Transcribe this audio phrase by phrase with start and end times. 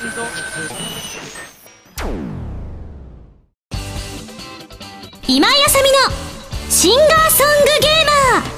[0.00, 0.08] 今
[5.46, 5.98] 井あさみの
[6.70, 8.50] シンガーソングゲーマー。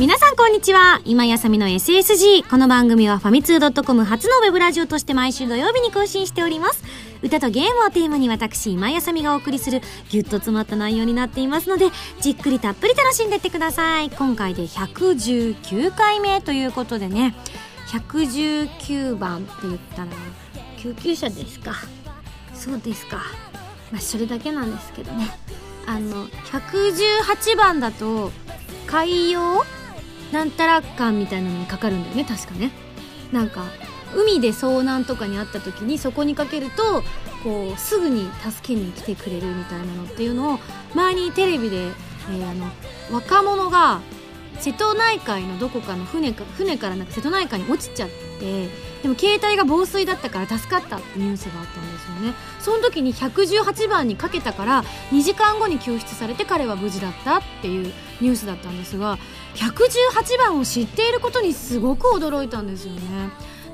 [0.00, 1.00] 皆さんこんにちは。
[1.04, 6.82] 今井あさみの SSG この番組はファミツー .com 初のウェブラジオとして毎週土曜日に更新しております。
[7.22, 14.10] 歌とゲームをテーマに私今井あさみがお送りするギュッと詰まった内容になっていますのでじっくりたっぷり楽しんでってください。
[14.10, 17.36] 今回で119回目ということでね。
[17.88, 20.08] 119番って言ったら
[20.78, 21.74] 救急車ですか。
[22.54, 23.22] そうですか。
[23.90, 25.28] まあそれだけなんですけどね。
[25.86, 28.30] あの118番だと
[28.86, 29.64] 海洋
[30.32, 32.24] なんたら館みたいなのにかかるんだよね。
[32.24, 32.70] 確かね。
[33.32, 33.64] なんか
[34.14, 37.02] 海で遭難とかにあった時にそこにかけると
[37.44, 40.58] こうすぐに助けに来てくれるみたいなのっていうのを
[40.94, 42.66] 前にテレビで、えー、あの
[43.10, 44.00] 若者が
[44.60, 48.08] 瀬戸内海のどこかの船か船からなんか瀬戸内海に落ちちゃっ
[48.40, 48.68] て
[49.02, 52.34] でも携帯が防水だったから助かったってニュースがあったんですよね。
[52.60, 59.18] その時に118番にかけたから2時間後に救出されて彼は無事だったっていうニュースだったんですが
[59.54, 63.00] 118番を知っていることにすごく驚いたんですよね。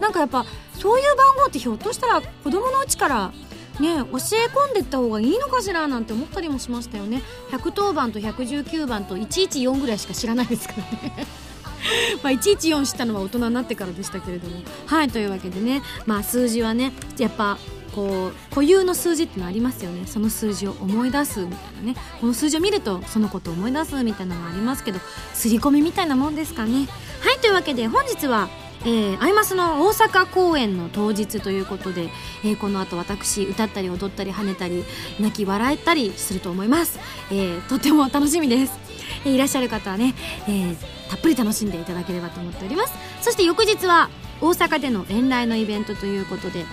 [0.00, 3.32] なんかやっぱそういう番号ってひょっとしたら子供のうちから
[3.80, 7.22] ね教え込んでった方がいいのかしらなんて思ったりもしましたよね。
[7.50, 11.26] 110番と119番と114ぐらいしか知らないですからね。
[12.22, 14.56] まあ114知ったのは大人になってからでしたけれども。
[14.86, 15.82] はいというわけでね。
[16.06, 17.58] まあ数字はねやっぱ
[17.94, 20.06] こう固有の数字ってのありますよね。
[20.06, 21.96] その数字を思い出すみたいなね。
[22.20, 25.00] この数字を見るとそのことを思い出すみたいなのがありますけど
[25.32, 26.88] 刷り込みみたいなもんですかね。
[27.20, 28.48] はいというわけで本日は
[28.86, 32.10] えー、アイマスの大阪公演の当日ということで、
[32.44, 34.84] えー、この後私歌ったり踊ったり跳ねたり
[35.18, 36.98] 泣き笑えたりすると思います、
[37.30, 38.78] えー、とても楽しみです、
[39.24, 40.14] え、いらっしゃる方はね、
[40.48, 40.74] え、
[41.08, 42.92] たっぷり楽しんでいただければと思っております。
[43.22, 44.10] そして翌日は
[44.40, 46.66] 大阪での遠来のイベントということで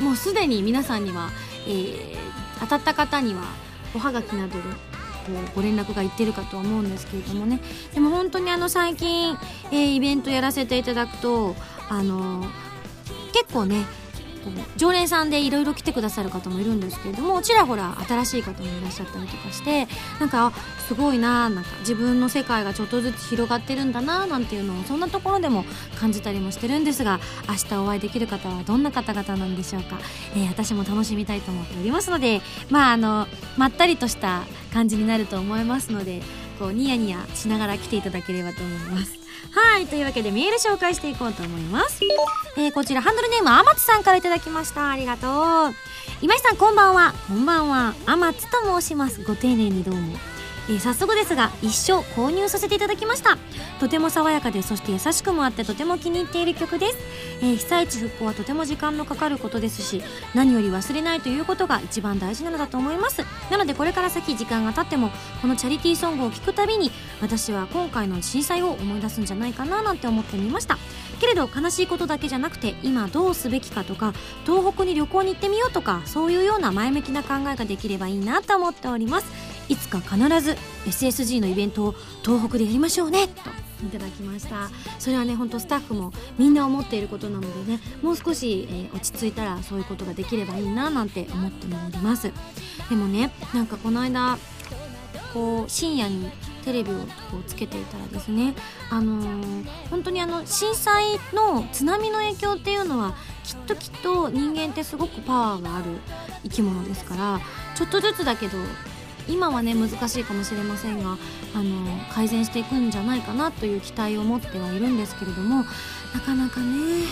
[0.00, 1.30] もうすでに皆さんには、
[1.68, 2.16] え、
[2.60, 3.42] 当たった方には
[3.94, 4.62] おはがきなどで
[5.26, 7.60] こうご連絡がいってるかと思うんですけれどもね。
[7.94, 9.36] でも本当にあの最近、
[9.70, 11.54] えー、イベントやらせていただくと
[11.88, 12.48] あのー、
[13.32, 13.84] 結構ね
[14.76, 19.86] 常連さんでいろいろ来てくださる方もいるんですけれどもちらほら新しい方もいらっしゃったりとかして
[20.18, 20.52] なんか
[20.86, 25.64] すごいななんか自分の世界がちょっとずつ広がってるんだななんていうのをそんなところでも
[25.98, 29.98] 感じたりもしてるんですが明日お会いできる方はどんな方々なんでしょうか、
[30.34, 32.40] えー、私も楽しみたいと思っておりますので
[32.70, 34.42] まああのまったりとした
[34.72, 36.22] 感じになると思いますので
[36.58, 39.19] こうニヤニヤしながら来ていただければと思います。
[39.52, 42.00] はいというわけでメール紹介していこうと思います、
[42.56, 44.90] えー、こちらハンドルネームあまつさんからいただきました。
[44.90, 45.74] ありがとう。
[46.22, 47.14] 今井さんこんばんは。
[47.28, 47.94] こんばんは。
[48.06, 49.22] あまつと申します。
[49.22, 50.16] ご丁寧にどうも。
[50.68, 53.38] えー、早速ですが一生購入させていただきました。
[53.78, 56.98] とても爽やかでそして優しくもあってとても気に入っている曲です、
[57.40, 60.02] えー、被災地復興はとても時間のかかることですし
[60.34, 63.24] 何より忘れないということが一番大事なのだと思います。
[63.50, 65.10] なのでこれから先時間が経っても
[65.40, 66.90] このチャリティーソングを聴くたびに
[67.22, 70.78] 私は今回の震災を思い出すんじゃないかななんて思ってみました。
[71.20, 74.14] けれど悲しいことだけじゃなくて今どうすべきかとか
[74.46, 79.49] 東北に旅行に行ってみようとかそういうような前向きな考えができればいいなと思っております。
[79.70, 81.94] いつか必ず SSG のイベントを
[82.24, 83.60] 東北でやりましょうねと。
[83.86, 84.68] いただきました。
[84.98, 92.32] それはねほんとスタッフもみんな思っていることなのでねもう少し、えー、落ち着いたらそういうことができればいいななんて思っております。
[92.90, 94.36] でもねなんかこの間
[95.32, 96.30] こう深夜に
[96.64, 98.54] テレビをこうつけていたらですね
[98.90, 103.14] あのー、本当にあの震災の津波の影響っていうのは
[103.44, 105.84] きっときっと人間ってすごくパワーがある
[106.42, 107.40] 生き物ですから
[107.76, 108.58] ちょっとずつだけど
[109.28, 111.16] 今はね難しいかもしれませんが
[111.54, 115.64] あの改善していくんじゃないかなという期待を持ってはいるんですけれども
[116.14, 117.04] なかなかね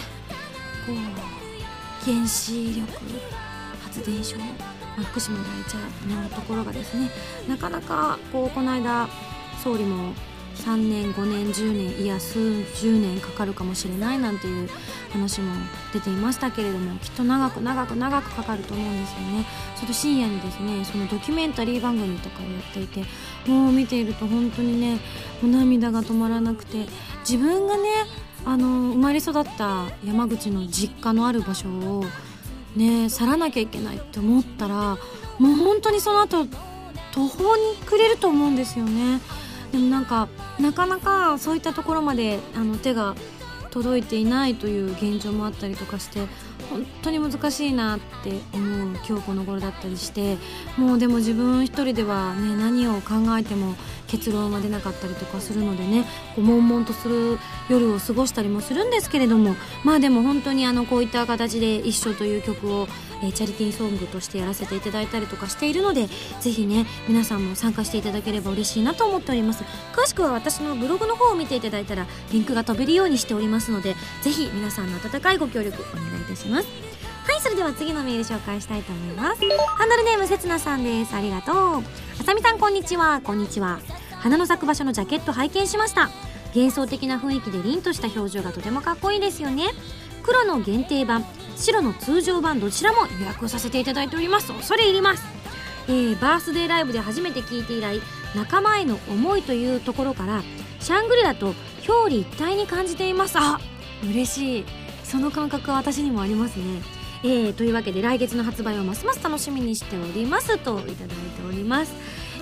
[0.86, 2.88] こう原子力
[3.82, 4.44] 発電所、ま
[4.98, 5.74] あ、福島第一
[6.14, 7.10] のところがですね
[7.48, 9.08] なかなかこうこの間
[9.62, 10.14] 総理も
[10.64, 12.38] 3年5年10年いや数
[12.74, 14.68] 十年かかるかもしれないなんていう
[15.12, 15.52] 話も
[15.92, 19.44] 出ていましたけれどもきっと長く長く長くかかると思うんですよね。
[19.76, 23.04] ちょっと深夜にですねそのドキュメンタリー番組とかをやっていて
[23.46, 24.98] もう見ていると本当にね
[25.40, 26.86] もう涙が止まらなくて
[27.20, 27.88] 自分がね
[28.44, 32.04] あの生まれ育った山口の実家のある場所を
[32.76, 34.98] ね去らなきゃいけないって思ったら
[35.38, 36.46] もう本当にその後
[37.12, 39.20] 途方に暮れると思うんですよね。
[39.72, 40.28] でもなんか
[40.58, 43.14] なかなかそういったところまであの手が
[43.70, 46.20] 届いていないという現状もあったりとかして
[46.70, 50.36] 本当に難しいなって思う今日この頃だったりして
[50.76, 53.74] もうでも自分一人ではね何を考えても
[54.06, 56.04] 結論は出なかったりとかするのでね
[56.34, 57.38] こう悶々とする
[57.68, 59.54] 夜を過ごしたりもするんですけれども
[59.84, 62.88] まあでも本当にあのこういった形で「一緒」という曲を、
[63.22, 66.06] え、チャリティーソングとしてやらせていただいたりとかしているので
[66.40, 69.64] ぜひね皆さんも参加していただければ嬉しいなと思っております。
[69.92, 76.68] 詳しくは私のブログの方を見ていただいたらリンクが飛べるようにしておりますのでぜひ皆さんの温かいご協力お願いいたします。
[77.28, 79.40] はいそれでは次のメール紹介したいと思います。
[79.76, 81.14] ハンドルネームせつなさんです。
[81.14, 81.82] ありがとう。
[82.20, 83.20] あさみさんこんにちは。
[83.22, 83.80] こんにちは。
[84.20, 86.08] 花の咲く場所のジャケット拝見しました。
[86.54, 89.64] 幻想的な雰囲気で凛とした表情がとてもかっこいいですよね。
[90.28, 91.24] 黒の限定版
[91.56, 94.52] 白の通常版どちらも予約をさせていただいております。
[94.52, 95.24] 恐れ入ります。
[95.88, 97.98] えー、バースデーライブで初めて聞いて以来
[98.36, 100.42] 仲間への思いというところから
[100.80, 101.54] シャングリラと
[101.88, 103.38] 表裏一体に感じています。
[103.38, 103.58] あ
[104.04, 104.64] 嬉しい。
[105.02, 106.82] その感覚は私にもありますね。
[107.24, 111.92] えー、というわけで来月の発売をますます楽しみにしておりますといただいております、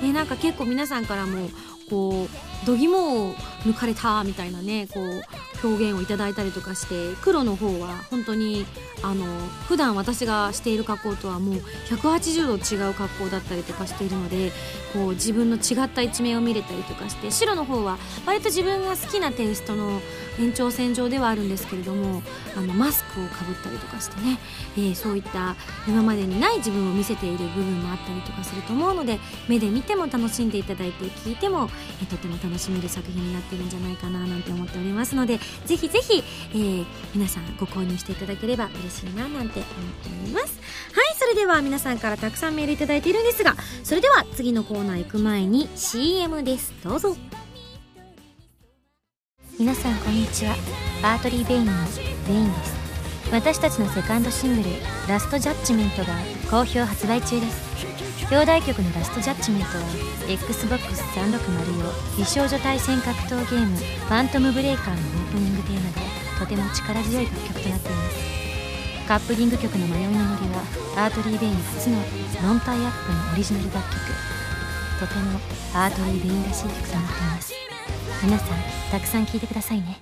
[0.02, 1.48] えー、なんか結構皆さんからも
[1.88, 3.34] こう度肝を
[3.64, 5.22] 抜かれたみたいなねこう
[5.66, 8.66] 表現をいただいたりとかして黒の方は本当に
[9.02, 9.24] あの
[9.68, 11.54] 普段私がしている格好とはもう
[11.88, 14.52] 180度違う格好だったりとかしているので
[14.92, 20.00] こう自分の違った一面を見れたりとかして白の方は割と自分が好きなテイストの
[20.38, 22.22] 延長線上ではあるんですけれども
[22.56, 24.38] あのマスクをかぶったりとかしてね、
[24.76, 25.56] えー、そういった
[25.88, 29.18] 今までにない自分を見せている部分もあったりとかすると思うので
[29.48, 31.68] 目で見ても楽しんでいただいて聞いても、
[32.00, 39.68] えー、とても楽しめる作品になってるんじゃないかななんて思っておりますのでぜひぜひ、えー、皆さんご購入していただければ嬉しいななんて思っ
[40.02, 40.60] ております。
[40.92, 46.72] はいそれでは皆さんからたくさんメールいただいているんですがそれでは次のコーナー行く前に CM です。
[46.82, 47.16] どうぞ。
[49.58, 50.54] 皆さんこんにちは。
[51.02, 51.72] バートリー・ベインの
[52.28, 52.76] ベインです。
[53.32, 54.70] 私たちのセカンドシングル
[55.08, 56.14] 「ラストジャッジメント」が
[56.50, 58.05] 好評発売中です。
[58.28, 59.84] 表題曲の「ラストジャッジメント」は
[60.26, 66.00] XBOX360 用美少女対戦格闘ゲーム「ファントムブレイカー」のオープニングテーマで
[66.38, 68.16] とても力強い楽曲となっています
[69.06, 70.62] カップリング曲の「迷いの森」は
[70.96, 71.98] ARTERY VEIN 初の
[72.42, 74.00] ノンタイアップのオリジナル楽曲
[74.98, 75.40] とても
[75.74, 77.52] ARTERY VEIN らしい曲となっています
[78.24, 78.48] 皆さん
[78.90, 80.00] たくさん聴いてくださいね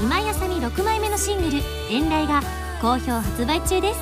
[0.00, 1.58] 今井麻美6枚目のシングル
[1.90, 2.40] 「遠雷」が
[2.80, 4.00] 好評発売中です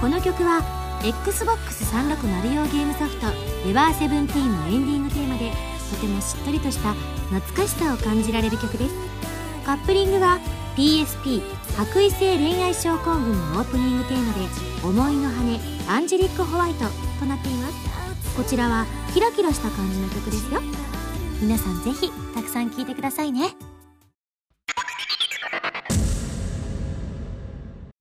[0.00, 3.26] この曲は XBOX360 用ゲームソフト
[3.68, 5.52] 「エバーセブンティーンのエンディングテーマで
[5.90, 6.94] とてもしっとりとした
[7.30, 8.94] 懐かしさを感じられる曲です。
[9.66, 10.40] カップリングは
[10.76, 11.42] PSP
[11.76, 14.48] 白衣性恋愛症候群のオープニングテーマで
[14.82, 16.86] 「思いの羽アンジェリック・ホワイト」
[17.20, 17.74] となっています。
[18.34, 20.62] こちらはキラキラした感じの曲ですよ。
[21.42, 23.54] 皆さんぜひたくさん聴いてくださいね。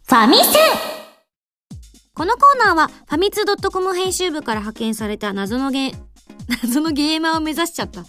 [0.07, 0.43] ファミセ
[0.89, 0.92] ン
[2.15, 5.93] このコーナーはファミツ .com 編集部から派遣された謎のゲ
[6.63, 8.03] 謎のゲーマーを目指しちゃった。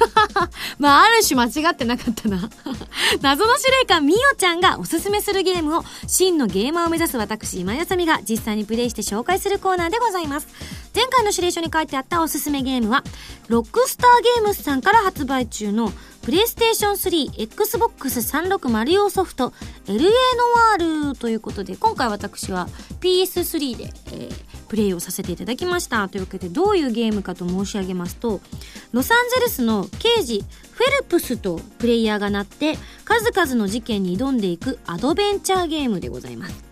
[0.78, 2.48] まあ、ある種間違ってなかったな。
[3.20, 10.48] 謎の司令官みおちゃんがおすすめするゲームを真のゲーマーを目指す私今やさみが実際にプレイして紹介するコーナーでございます。
[10.94, 13.02] 前回の指令書に書いてあったおすすめゲームは、
[13.48, 15.92] ロックスターゲームスさんから発売中の
[16.22, 19.52] プレイステーション3、Xbox 360用ソフト、
[19.86, 22.68] LA ノワールということで、今回私は
[23.00, 24.32] PS3 で、えー、
[24.72, 26.08] プレイをさせていただきました。
[26.08, 28.40] というわけで、どういうゲームかと申し上げますと、
[28.92, 36.64] ロサンゼルスの刑事、フェルプスとプレイヤーがなって、数々の事件に挑んでいくアドベンチャーゲームでございます。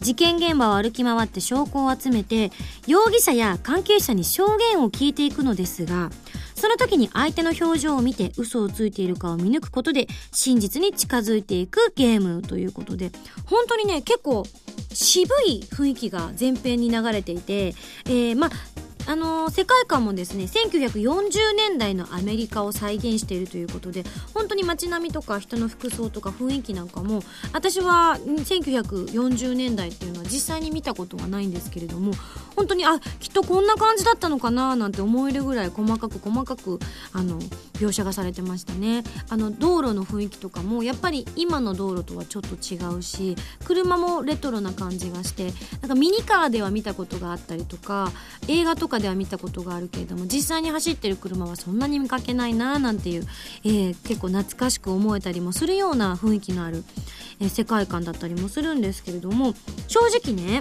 [0.00, 2.50] 事件現場を歩き回って証拠を集めて
[2.88, 6.10] 容疑者や関係者に証言を聞いていくのですが
[6.54, 13.12] その時に相手の表情を見て嘘をついているかを見抜くことで真実に近づいていくゲームということで
[13.46, 14.44] 本当にね結構
[14.94, 17.74] 渋い雰囲気が前編に流れていて、
[18.06, 18.50] えー、まあ
[19.06, 32.12] あの、世界観もですね1940年代のアメリカを再現しているということで本当に街並みとか人の服装とか雰囲気なんかも私は1940年代っていうのは実際に見たことはないんですけれども
[32.56, 36.78] 本当にあきっとこんな感じだったのかななんて思えるぐらい細かく細かく
[37.12, 37.38] あの
[37.74, 39.02] 描写がされてましたね。
[39.28, 48.12] あの道路の雰囲気とかもやっぱり今の道路とはちょっと違うし車もレトロな感じがしてなんかミニカーでは見たことがあったりとか
[48.48, 53.26] 映画とかでは見たことがあるけれども実際に走ってる車はそんなに見かけないななんていう、
[53.64, 56.84] えー、結構懐かしく思えたりもするような雰囲気のある、
[57.40, 59.54] えー、世界観だったりもするんですけれども
[59.88, 60.60] 正直ね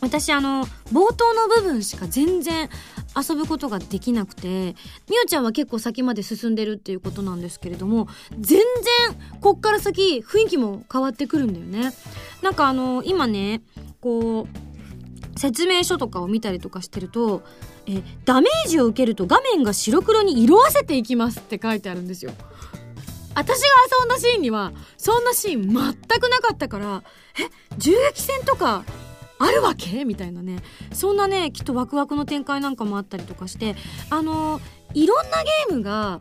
[0.00, 2.68] 私あの冒頭の部分しか全然
[3.16, 4.74] 遊ぶことができなくて
[5.08, 8.08] みおちゃんは結構先まで進んでるっていうことなんですけれども
[8.38, 8.60] 全然
[9.40, 11.94] こっから先雰囲気も変わってくるんだよね。
[12.42, 13.62] なんかあの今ね
[14.00, 14.73] こう
[15.36, 17.42] 説明書とかを見たりとかしてると、
[17.86, 22.32] えダメージを受けると画面が白黒に色あせていきますって書いてあるんですよ。
[23.34, 23.66] 私が
[24.00, 27.02] 遊んだシーンにはそんなシーン全くなかったから
[27.40, 28.84] え銃撃戦とか
[29.40, 30.04] あるわけ？
[30.04, 30.62] みたいなね
[30.92, 33.74] そんなねきっとワクワクの展開なんかもあったりとかして
[34.08, 34.60] あの
[34.94, 36.20] いろんなゲームが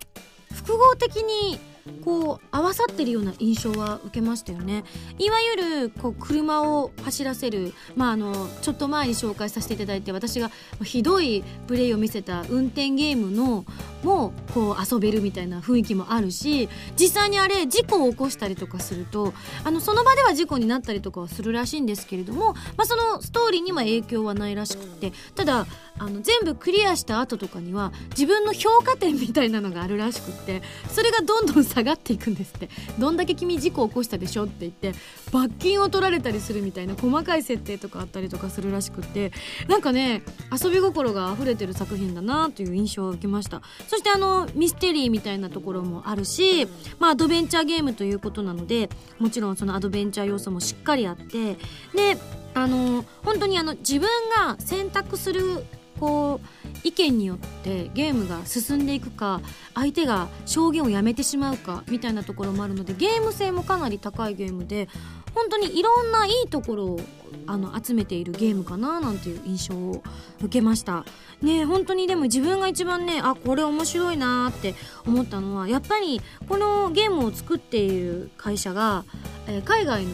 [0.51, 1.59] 複合的に
[2.03, 4.83] こう合わさってるような印象は受けましたよね。
[5.19, 10.51] いわゆるこう車を走らせる、まあ、あのちょっと前に紹介させていただいて私が
[10.83, 13.65] ひどいプレイを見せた運転ゲームの
[14.03, 25.65] もこう遊べるみたいな雰囲気もあるし実際にあれ事故を起こしたりとかするとあのその場では事故になったりとかはするらしいんですけれども、まあ、そのストーリーには影響はないらしくってただ
[25.97, 32.69] あの全部クリアした後とかには自分の評価点みたいなのがあるらしくってそれがどんどん下がっていくんですって。
[32.99, 34.93] どんだけ君事故を起こしたでしょって言って
[35.31, 39.31] 罰金を取られたりするみたいな細かい設定とかあったりとかするらしくって。
[39.67, 43.61] なんかね遊び心が溢れてる作品だなという印象を受けました。
[43.87, 46.67] そしてあのミステリーみたいなところもあるし
[46.99, 48.89] まあアドベンチャーゲームということなので
[49.19, 51.57] もちろんそのアドベンチャー要素もしっかりあって。
[51.95, 52.17] で
[52.55, 55.65] あの本当にあの自分が選択する
[56.03, 59.39] こう意見によってゲームが進んでいくか
[59.73, 64.89] 相手が証言をやめてしまうかみたいなところもあるのでゲーム性もかなり高いゲームで
[65.33, 66.99] 本当にいろんないいところを
[67.47, 70.03] あの集めているゲームかななんていう印象を
[70.39, 71.05] 受けました。
[71.41, 79.05] ね本当にでも自分が一番ねあこれ面白いなって思ったのはやっぱりこのゲームを作っている会社が、
[79.47, 80.09] えー、海外の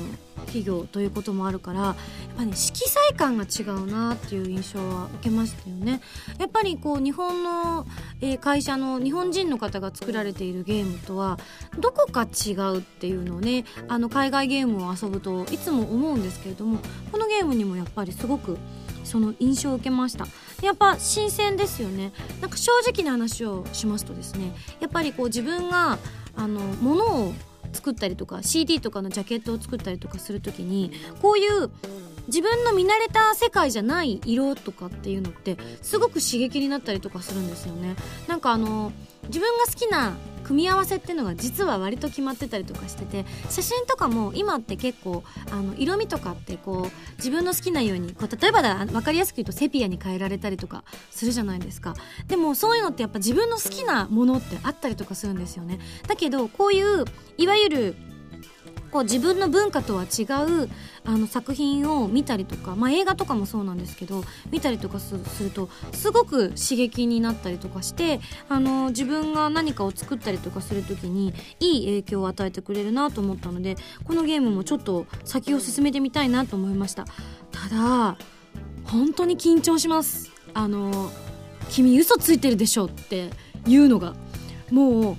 [0.50, 1.96] 企業ということもあるからやっ
[2.36, 6.02] ぱね色彩感が違うなっていう印象は受けましたよね。
[6.40, 7.86] やっぱりこう日本の、
[8.22, 11.38] えー、会社の日本人の方が作られているゲームとは
[11.80, 16.80] どこか違うっていうのをねあの海外ゲームを遊ぶといつも思うんですけれども
[17.12, 18.58] このゲームにもやっぱりすごく
[19.04, 20.28] その印象を受けました。
[20.62, 22.12] やっぱ新鮮ですよね。
[22.42, 25.98] なんか正直な話をしますとですねやっぱりこう自分が
[26.36, 27.34] あの物を
[27.74, 31.70] 作ったりとか CD とかのジャケットを作ったりとかする時にこういう
[32.28, 37.96] 自分の見慣れた世界じゃない色とかっていうのってすごく刺激になったりとかするんですよね。
[38.28, 38.92] なんかあの
[39.28, 40.16] 自分が好きな
[40.50, 51.94] 組み合わせっていうのが実は割と決まってたりとかしてて写真とかも今って結構あの色味とかってこう自分の好きなようにこう例えばだ分かりやすく言うとセピアに変えられたりとかするじゃないですか。
[52.28, 55.78] でもそういうのってやっぱ自分の好きなものってあったりとかするんですよね。
[56.08, 57.06] だけどこういう
[57.38, 57.96] いわゆる
[58.92, 60.24] こう自分の文化とは違
[60.64, 60.70] う
[61.06, 77.06] あの作品を見たりとか、まあ、映画とかもそうなんですけど見たりとかするとすごく刺激になったりとかしてあの自分が何かを作ったりとかする時にいい影響を与えてくれるなと思ったのでこのゲームもちょっと先を進めてみたいなと思いました。
[77.52, 78.18] ただ
[78.86, 80.32] 本当に緊張します。
[80.54, 81.12] あの
[81.70, 83.30] 君嘘ついてるでしょって
[83.68, 84.16] いうのが
[84.72, 85.16] もう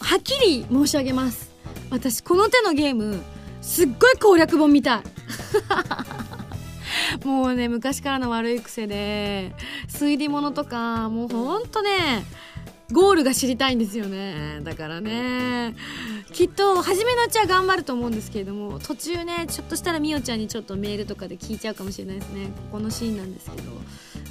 [0.00, 1.49] はっきり申し上げます。
[1.90, 3.22] 私この手のゲーム
[3.60, 5.02] すっごい攻略本みたい。
[7.24, 9.54] もうね昔からの悪い癖で
[9.88, 12.24] 推理物とかもうほんとね
[12.92, 14.60] ゴールが知りたいんですよね。
[14.62, 15.74] だからね。
[16.32, 22.46] きっと初めのうちは頑張ると思うんですけれども途中ねちょっとしたらみおちゃんにちょっとメールとかで聞いちゃうかもしれないですね。
[22.70, 23.70] ここのシーンなんですけど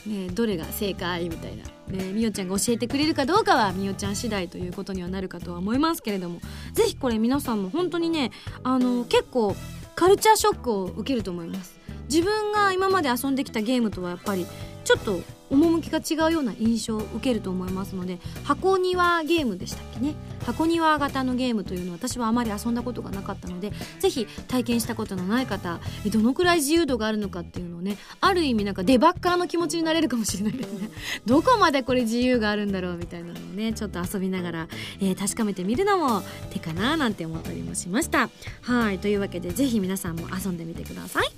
[0.05, 6.39] ね、どれが正解みたいな、ね、みおちゃんが教えてくれるかどうかはみおちゃん次第ということにはなるかとは思いますけれども。
[6.73, 8.31] ぜひこれ皆さんも本当にね
[8.63, 9.55] あの結構
[9.95, 11.77] カルチャーショックを受けると思います。
[12.09, 14.47] 自分が今まで遊んできたゲームとはやっぱり
[14.85, 20.15] ちょっと趣が違うような印象を受けると思いますので箱庭ゲームでしたっけね？
[20.45, 25.79] 箱庭型のゲームというのは私はあまり遊んだことがなかったのでぜひ体験したことのない方
[26.11, 30.89] どのくらい自由度があるのかっていうのをねある意味なんかデバッカーの気持ちになれるかもしれないですね。
[31.25, 34.67] どこまでこれ自由があるんだろうみたいなのをねちょっと遊びながら、
[34.99, 38.29] えー、確かめてみるのも手かななんて思ったりもしました。
[38.61, 41.31] はいというわけでぜひ皆さんも遊んでみてください。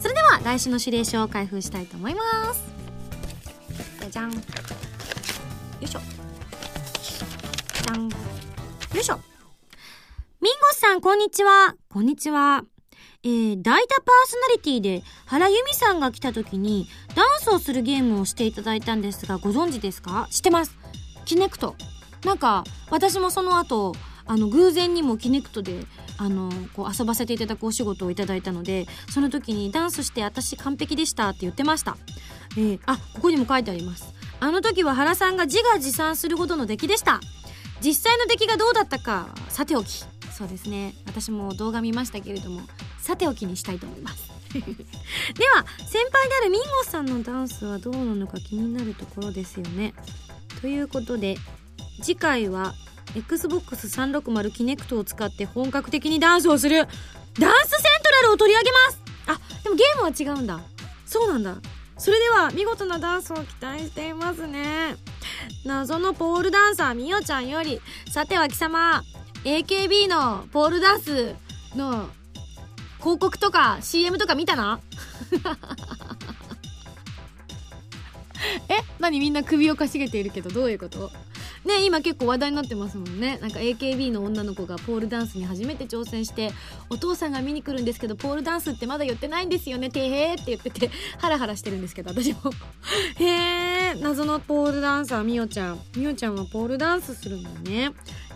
[0.00, 2.60] それでは来週の指令書を開封したいと思います。
[2.60, 4.40] じゃじゃんよ
[5.80, 8.10] いしょじゃんよ
[9.00, 9.20] いしょ。
[10.40, 11.74] ミンゴスさん、こんにちは。
[11.90, 12.64] こんにちは。
[13.24, 16.86] えー、大多パーソナリティで原由美さんが来た時に
[17.16, 20.28] ダンスをするゲームをしていただいたんですがご存知ですか？
[20.30, 20.76] 知ってます。
[21.24, 21.74] キネクト。
[22.24, 23.94] なんか私もその後
[24.24, 25.84] あの偶然にもキネクトで
[26.18, 31.96] あのこう遊ばせていただくお仕事をいただいたのでその時にダンスして私完璧でしたって言ってました。
[32.56, 34.14] えー、あここにも書いてあります。
[34.40, 37.20] あの時は原さんが自画自賛するほどの出来でした。
[37.80, 42.60] 実際の出来がどうだったかさておきそうですね私も動画見ましたけれども
[42.98, 49.94] さておきにしたいと思います では先輩であるミンゴスさんのダンスはどうなのか気になるところですよね
[50.60, 51.36] ということで
[52.02, 52.74] 次回は
[53.14, 56.76] XBOX360 キネクトを使って本格的にダンスをする。
[56.76, 59.00] ダンスセントラルを取り上げます。
[59.28, 60.60] あでもゲームは違うんだ。
[61.06, 61.56] そうなんだ。
[61.98, 64.96] それでは見事なダンスを期待していますね。
[65.64, 67.80] 謎のポールダンサーみおちゃんより
[68.12, 69.02] さては貴様
[69.44, 71.34] AKB のポールダンス
[71.74, 72.08] の
[72.98, 74.80] 広告とか CM とか見たな？
[78.68, 81.10] え何みんな首をかしげているけどどういうこと？
[81.66, 83.38] ね今結構話題になってますもんね。
[83.38, 86.52] なんか AKB の女の子がポールダンスに初めて挑戦して
[86.88, 89.90] お父さんが見に来るんですけどポールダンスってまだ言ってないんですよね。
[89.90, 92.38] てへーって言っててハラハラしてるんですけど私も。
[93.18, 95.80] へえ謎のポールダンサーみおちゃん。
[95.96, 97.90] みおちゃんはポールダンスするんだね。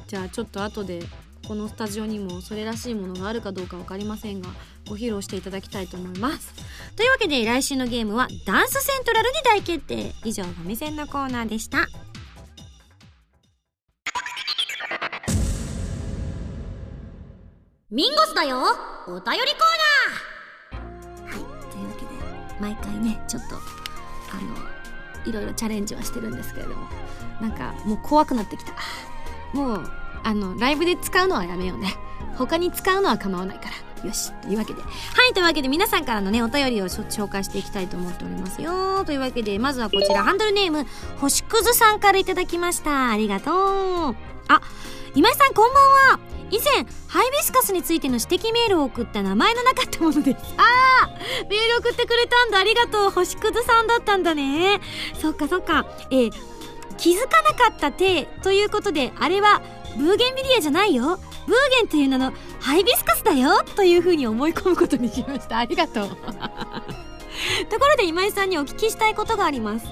[0.06, 1.02] じゃあちょっと後で
[1.46, 4.49] このスタジオにもそれらしいものがあるかどうか分かりませんが
[4.88, 6.52] ご披露していただきたいと思います。
[6.96, 10.12] というわけで来週のゲームはダンスセントラルに大決定。
[10.25, 11.88] 以上ファミセンのコーナーでした。
[17.90, 18.59] ミンゴスだよ。
[19.09, 19.32] お便りコー
[20.70, 21.32] ナー。
[21.32, 22.06] はいというわけで
[22.61, 26.87] 毎回ねちょっとあのいろいろチャレンジはしてるんですけれども。
[27.40, 28.75] なんかもう怖くなってきた。
[29.52, 29.90] もう
[30.23, 31.97] あのライブで使うのはやめようね。
[32.37, 33.70] 他に使うのは構わないか
[34.02, 34.06] ら。
[34.06, 34.80] よしというわけで。
[34.82, 34.88] は
[35.28, 39.04] いというわけで皆さんからのねお便りを紹介していきたいと思っておりますよ。
[39.04, 40.23] というわけでまずはこちら。
[40.23, 40.87] ハンドルネーム
[41.18, 43.11] 星屑さんからいただきました。
[43.11, 44.16] ありがとう。
[44.47, 44.61] あ
[45.14, 46.21] 今井さんこんばんは。
[46.50, 50.55] 以前ハイビスカスについての指摘メールを送った名前のなかったものです。
[50.57, 52.59] あーメール送ってくれたんだ。
[52.59, 53.11] ありがとう。
[53.11, 54.81] 星屑さんだったんだね。
[55.21, 55.87] そっかそっか。
[56.11, 56.33] えー、
[56.97, 59.62] 気づかなかった手ということであれは
[59.97, 61.19] ブーゲンビリアじゃないよ。
[61.47, 65.59] ブーゲンという名のハイビスカスだよというふうに思い込むことにしました。
[65.59, 66.09] ありがとう。
[67.69, 69.87] ところで今井さんにお聞きしたいことがあります。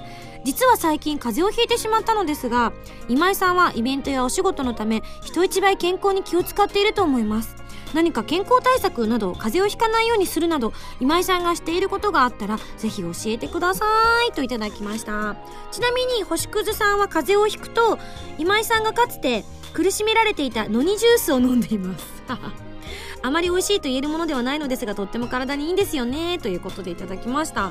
[0.49, 2.73] 実は最近風邪をひいてしまったのですが
[3.07, 7.55] 今井さんはイベントやお仕事のため人一倍健康に気を使っていると思います。
[7.93, 13.85] 何か健康対策など風邪をひかないようにするなど今井さんがしていることがあったらぜひ教えてくださ
[14.27, 14.33] い。
[14.33, 15.37] といただきました。
[15.71, 17.99] ちなみに星屑さんは風邪をひくと
[18.39, 22.07] 今井さんがかつて苦しめられていたノニジュースを飲んでいます。
[23.21, 26.39] あまり美味しいと言えるものではないのですがとっても体にいいんですよね。
[26.39, 27.71] ということでいただきました。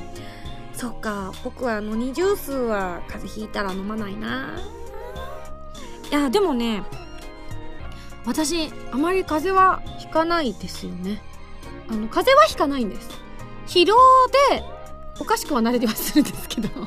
[0.78, 1.34] そっか。
[1.44, 4.60] 僕はノニジュースは風邪ひいたら飲まないな。
[6.10, 6.84] いやでもね
[8.26, 11.22] 私あまり風邪はひかないですよね。
[11.90, 13.10] あの風邪はひかないんです。
[13.66, 13.96] 疲労
[14.52, 14.64] で
[15.20, 16.70] おかしくは慣れてはするんですけど。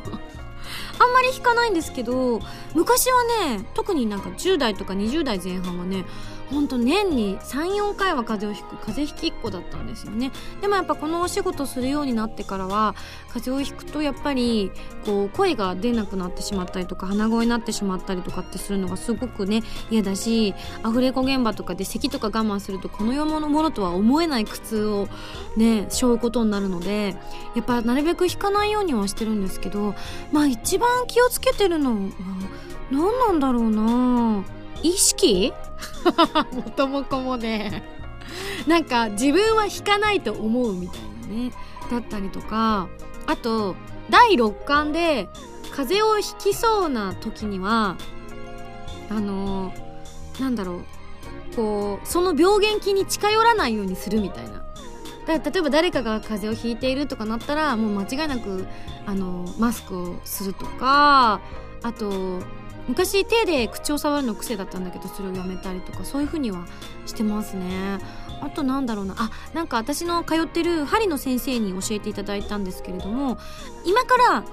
[1.01, 2.41] あんまり引かないんですけど
[2.75, 6.05] 昔はね特になんか10代とか20代前半はね
[6.51, 10.33] ほんと年に34回は風邪をひく風邪ひきっ子だったんですよね。
[10.61, 12.95] でもやっぱこのお仕事するようになってからは
[13.29, 14.73] 風邪をひくとやっぱり
[15.07, 25.09] こう声が出なくなってしまったりとか鼻声になってしまったりとかってするのがすごくね嫌だしアフレコ現場とかで咳とか我慢するとこの世のものとは思えない苦痛を
[25.57, 27.17] ね背負うことになるので
[27.55, 29.95] やっぱなるべく引かないようにはしてるんですけど
[30.33, 31.97] まあ一番気をつけてるのは
[32.91, 34.45] 何なんだろうな。
[34.83, 35.53] 意識
[36.53, 37.83] 元も子もね。
[38.67, 41.53] なんか自分は引かないと思うみたいなね。
[41.91, 42.89] だったりとか。
[43.27, 43.77] あと
[44.09, 45.29] 第6巻で
[45.73, 47.97] 風邪をひきそうな時には
[49.09, 49.73] あの
[50.41, 50.85] なんだろう。
[51.57, 54.63] こうその病原菌に近寄らないようにするみたいな。
[55.27, 58.67] だ例えば誰かが風邪をひいているとかなったらもう間違いなく
[59.07, 61.41] あのマスクをするとか
[61.83, 62.41] あと
[62.91, 66.67] 昔手で口を触るの癖だったんだけどそれをやめたりとかそういう風には
[67.07, 67.99] してますね。
[68.43, 69.15] あとなんだろうな。
[69.19, 73.39] あなんか私の通ってる針の先生に教えていただいたんですけれども
[73.85, 74.45] 今から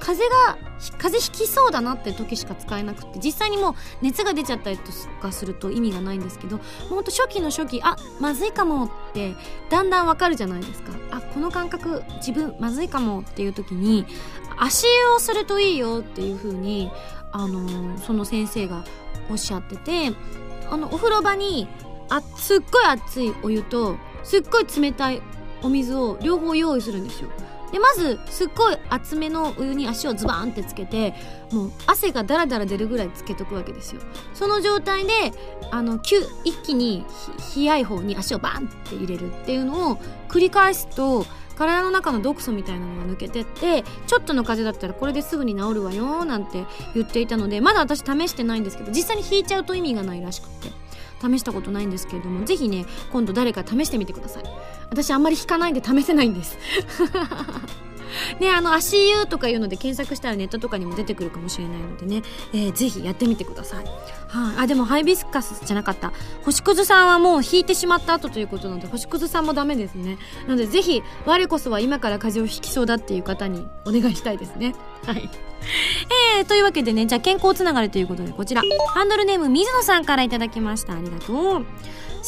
[0.00, 0.58] 風邪が
[0.98, 9.34] 風邪ひきそうだなって時しか使えなくて実際にもう熱が出ちゃったりとかすると意味がないんですけどもうほんと初期の初期あまずいかもって
[9.70, 10.92] だんだんわかるじゃないですか。
[11.10, 14.04] あこの感覚自分まずいかもっていう時に
[14.58, 16.90] 足湯をするといいよっていう風に
[17.32, 18.84] あのその先生が
[19.30, 20.12] おっしゃってて
[20.70, 21.68] あのお風呂場に
[22.08, 25.22] あすっごい熱いお湯とすっごい冷たい
[25.62, 27.28] お水を両方用意するんですよ。
[27.72, 31.12] でまずすっごい厚めのお湯に足をズバーンってつけて
[31.52, 34.00] もう汗がダラダラ出るぐらいつけとくわけですよ。
[34.32, 35.12] その状態で
[35.70, 37.04] あの急一気に
[37.54, 39.96] 冷やい方に足をバーンって入れるっていうのを
[40.28, 41.26] 繰り返すと
[41.58, 50.70] 体の中の毒素みたいなのが抜けてってちょっとの風邪だったらこれですぐに治るわよなんて言っていたのでまだ私試してないんですけど実際に引いちゃうと意味がないらしくて
[51.20, 54.44] 試したことないんですけれどもぜひね今度誰か試してみてください。
[54.90, 56.56] 私あんまり引かないで試せないんです。
[58.40, 63.84] ね、あの、足湯とかいうので検索したらネットとかにも出てくるかもしれないのでね、えー、ぜひやってみてください。
[64.28, 66.12] はい、あ、でもハイビスカスじゃなかった。
[66.44, 70.18] 星屑さんはもう引いてしまった後ということなので、星屑さんもダメですね。
[70.46, 74.74] なのでぜひ、我こそは今から風邪をひきそうだっていう方にお願いしたいですね。
[75.06, 75.28] はい。
[76.38, 78.62] えー、というわけでね、じゃあ健康つながりということでこちら、
[78.94, 80.94] ハンドルネーム水野さんからいただきました。
[80.94, 81.66] ありがとう。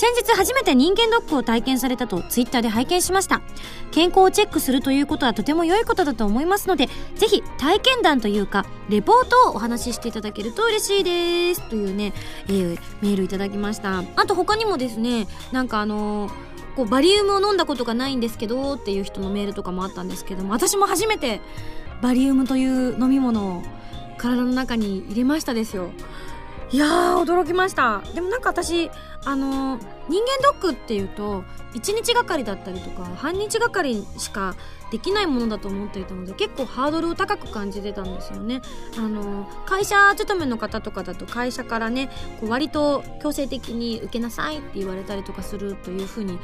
[0.00, 3.42] 先日初めて人間ドックを体験されたとツイッターで拝見しました。
[3.90, 11.68] 健康をチェックするということはとても良いことだと思いますのでぜひ体験談というかレポートをお話ししていただけると嬉しいです。
[11.68, 12.14] というね、
[12.48, 13.98] えー、メールいただきました。
[14.16, 16.32] あと他にもですねなんかあのー
[16.76, 21.40] こうバリウムを飲んだことがないんですけどっていう人のメールとかもあったんですけども私も初めて
[22.00, 23.62] バリウムという飲み物を
[24.16, 25.90] 体の中に入れましたですよ。
[26.72, 28.00] いやー驚きました。
[28.14, 28.92] でもなんか私
[29.24, 29.78] あの、
[30.08, 34.56] 人間ドックっていうと1日がかりだったりとか半日がかりしか
[34.90, 38.60] できないものだと思っていたので結構ハードルを高く感じてたんですよね。
[38.98, 42.08] あの、会社勤めの方とかだと会社からね
[42.40, 46.38] こう割と強制的に受けなさいって言われたりとかするというふうに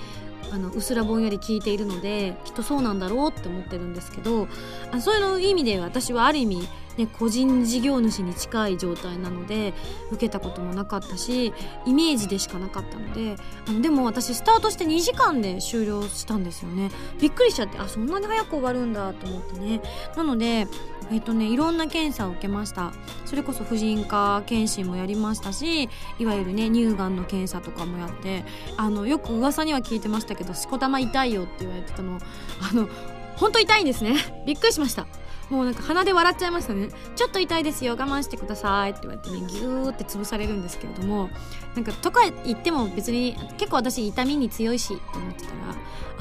[0.52, 4.48] あのうすらぼんやり聞いているのできっとそうなんだろうって思ってるんですけど
[4.92, 9.74] あそういう意味で私はある意味ね、個人事業主に近い状態なので
[10.10, 11.52] 受けたこともなかったし
[11.84, 13.36] イメージでしかなかったので
[13.68, 16.90] あのでも私スタートして2時間で終了したんですよね。
[17.20, 19.82] びっくりしちゃってあそんなに早く終わるんだと思ってね。
[20.16, 20.66] なので
[21.10, 22.92] えっとねいろんな検査を受けました。
[23.24, 28.44] それこそ婦人科検診もやりましたしいわゆるね乳がんの検査とかもやって
[28.76, 32.18] あのよく噂には聞いてましたけどしこたま痛いよって言われてたの
[32.60, 32.88] あの
[33.36, 34.16] 本当痛いんですね。
[34.46, 35.06] びっくりしました。
[35.50, 36.88] もうなんか鼻で笑っちゃいましたね。
[37.14, 38.90] ちょっと痛いですよ我慢してください。
[38.90, 41.30] って言われてねギューって潰されるんですけれども
[41.74, 45.56] なんかとか言っても別に結構私痛みに強いしって思ってたら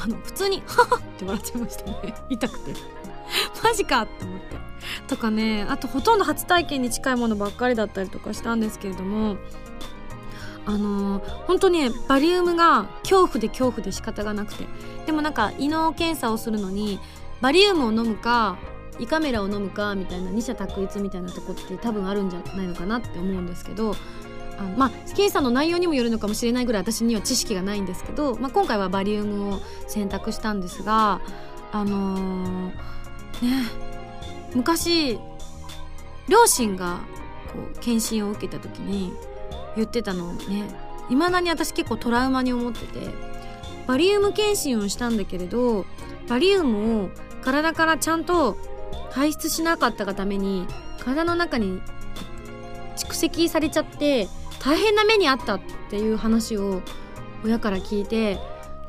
[0.03, 2.13] あの普通にハハって笑っちゃいましたね。
[2.29, 2.73] 痛くて。
[3.63, 4.55] マジかって思って。
[5.07, 9.38] とかねあとほとんど初体験に近いものばっかりだったりとかしたんですけれども
[10.67, 14.65] あのー、本当ねバリウムが恐怖で恐怖で仕方がなくて。
[15.05, 16.99] でもなんか胃の検査をするのに
[17.41, 18.57] バリウムを飲むか
[18.99, 23.95] 胃カメラを飲むかみたいな二者択一みたいなとこって多分あるんじゃないのかなって思うんですけど
[24.58, 31.21] あのまあ検査の内容にもよるのかもしれないぐらい私には知識がないんですけど、まあ、今回はバリウムを選択したんですが
[31.71, 32.73] あのー、ね
[34.53, 35.19] 昔
[36.29, 37.01] 両親が
[37.51, 39.13] こう検診を受けた時に
[39.75, 40.63] 言ってたのをね
[41.10, 42.99] いまだに私結構トラウマに思ってて
[43.88, 45.86] バリウム検診をしたんだけれど
[46.27, 47.10] バリウムを
[47.43, 48.58] 体からちゃんと
[49.12, 50.67] 排出しなかったがために
[50.99, 51.81] 体の中に
[52.97, 54.27] 蓄積されちゃって
[54.60, 56.81] 大変な目にあったっていう話を
[57.43, 58.39] 親から聞いて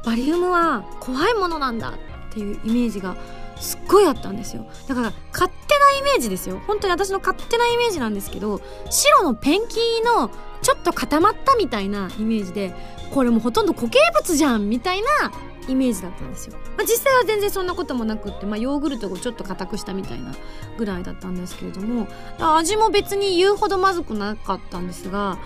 [0.05, 1.93] バリウムは怖いものなんだっ
[2.33, 3.17] ていうイメージが
[3.57, 4.67] すっごいあったんですよ。
[4.87, 6.61] だから勝手なイメージですよ。
[6.67, 10.31] 本当に私の勝手なイメージなんですけど白のペンキの
[10.63, 12.75] ちょっと固まったみたいなイメージで
[13.13, 15.33] これもうほとんど固形物じゃんみたいな
[15.69, 20.35] イメージだったんですよ、まあ、実際は全然そんなこともなくって、まあ、ヨーグルトをちょっと硬くしたみたいな
[20.79, 22.07] ぐらいだったんですけれども
[22.39, 25.39] 味も別に言うほどまずくなかったんですが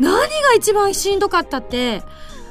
[0.00, 2.02] 何が一番しんどかったって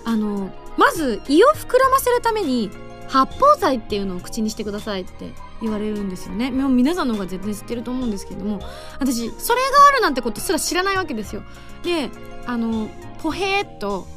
[0.06, 2.70] あのまず胃を膨らませるために
[3.08, 6.52] 発泡剤っていうのを口にしてくださいって言われるんですよね。
[6.52, 8.60] もう皆さんの方が絶対知ってると思うんですけども
[9.00, 11.44] 私それがあるなんてことすら知らないわけですよ。
[11.84, 12.10] で
[12.46, 12.90] あの
[13.22, 14.08] ポヘーっと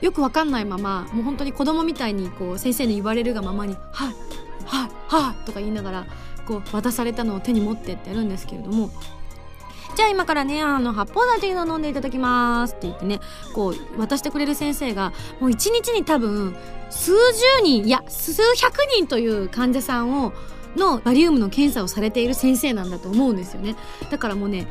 [0.00, 4.14] よくわかんないままもう本当に子供みたいにこう先生に言われるがままに「はい
[4.64, 6.06] はいはい」とか言いながら
[6.46, 8.90] こう渡されたのを手に持ってってやるんですけれども
[9.98, 13.20] じゃあ今からね、あの、発泡剤というのを飲んでいただきますって言ってね、
[13.52, 16.54] こう、渡してくれる先生が、もう一日に多分、
[16.88, 17.16] 数十
[17.64, 20.32] 人、いや、数百人という患者さんを、
[20.76, 23.74] のバリウムの検査をされている先生なんだと思うんですよね。
[24.08, 24.68] だからもうね、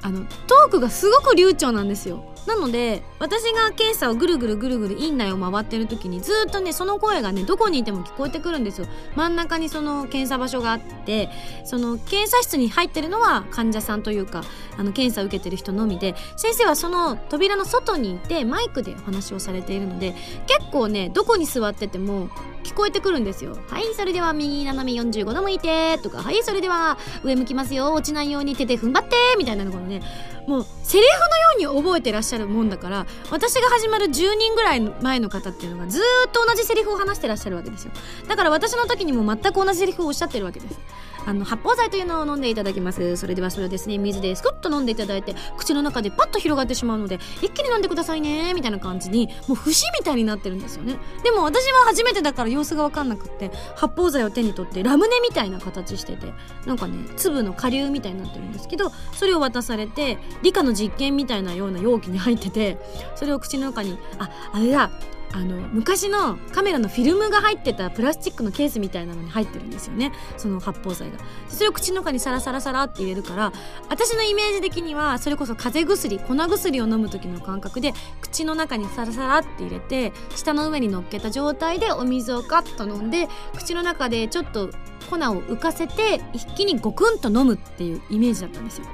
[0.00, 2.24] あの、トークがすごく流暢なんですよ。
[2.46, 8.86] なので私が検査をぐるぐるぐるぐる院内を回ってる時にずっとねその声がねどこにいても聞こえてくるんですよ。
[9.14, 11.28] 真ん中にその検査場所があって
[11.64, 14.42] その検査室に入ってるのは患者さんというか
[14.78, 20.14] あの検査を受けてる人のみで先生はその扉の外にいてマイクでお話をされているので
[20.46, 22.28] 結構ねどこに座ってても
[22.62, 30.02] 聞こえてくるんですよはいそれでは右斜め45度向いてとかはいそれでは上向きますよ落ちないように手で踏ん張ってみたいなのがね
[30.50, 37.92] もうセリフのように覚えてらっしゃるもんだから私が始まる10人ぐらい前の方っていうのがずっと同じセリフを話してらっしゃるわけですよ
[38.28, 40.76] だから私の時にも全く同じセリフをおっしゃってるわけです
[41.26, 43.16] あの発泡剤というのを飲んでいただきます。
[43.16, 50.96] それではそれをですね水ですくっと飲んでいただいて口の中でパッと広がってしまうので一気に飲んでくださいねみたいな感じにもう節みたいになってるんですよね。
[51.22, 56.32] でも私は初めてだから様子が分かんなくって発泡剤を手に取ってラムネみたいな形してて
[56.66, 62.78] なんかね粒の顆粒みたいになってるんですけどそれを渡されて理科の実験みたいなような容器に入ってて
[63.14, 64.90] それを口の中にああれだ
[65.32, 70.12] あの昔のカメラのフィルムが入ってたプラスチックのケースみたいなのに入ってるんですよね。
[70.36, 71.18] その発泡剤が。
[71.48, 73.52] それを口の中にサラサラサラって入れるから
[73.88, 84.70] 私のイメージ的にはそれこそ風邪薬粉薬を飲む時の感覚で口の中にサラサラって入れて舌の上に乗っけた状態でお水をカッと飲んで口の中でちょっと
[85.08, 88.86] 粉を浮かせて一気にゴクンと飲むっていうイメージだったんですよ。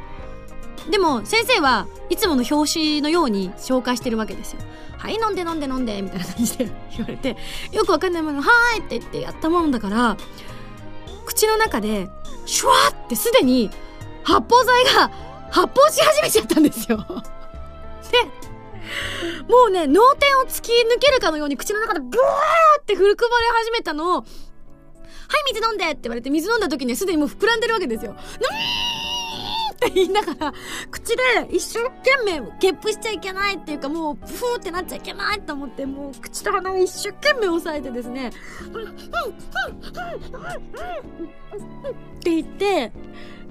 [0.90, 4.60] でも先生はいつもの表紙のように紹介してるわけですよ
[4.98, 7.36] はい飲んで飲んで飲んでみたいな感じで言われて
[7.72, 10.16] よくわかんないものはーいって言ってやったもんだから
[11.24, 12.08] 口の中で
[12.46, 13.70] シュワーってすでに
[14.22, 15.10] 発泡剤が
[15.50, 17.04] 発泡し始めちゃったんですよで
[19.48, 24.24] もうね脳天を突き抜けるかのように口の中でブワーってふるくまれ始めたのをはい
[25.52, 28.14] 水飲んでって言われて水飲んだ時にすでにもう膨らんでるわけですよ。
[29.76, 30.54] って言いながら、
[30.90, 38.32] 口で一生懸命ゲップしちゃいけないっていうかもう、プフーってなっちゃいけないと思って、もう口と鼻を一生懸命押さえてですね、っ
[42.20, 42.92] て言って、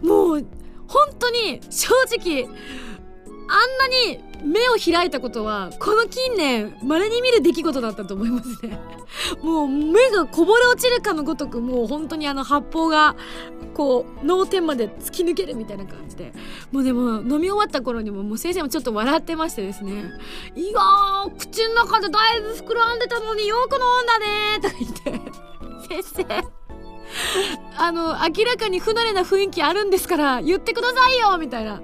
[0.01, 0.45] もう、
[0.87, 2.47] 本当に正直、
[3.47, 8.79] あんなに目を開いたことは、この近年、稀に見る出来事だったと思いますね。
[9.41, 13.15] もう目がこぼれ落ちるかのごとく、もう本当にあの発泡が、
[13.73, 16.33] こう、脳天まで突き抜けるみたいな感じで。
[16.71, 20.11] もうでも、飲み終わった頃にも、もう先生もちょっと笑ってましてですね。
[20.55, 24.75] いやー、口の中でだいぶ膨らんでたのによく飲んだねーとか
[25.07, 25.21] 言っ
[25.89, 26.01] て。
[26.03, 26.64] 先生。
[27.77, 31.81] あの、明らかに不慣れな雰囲気あるんですから、言ってくださいよみたいな。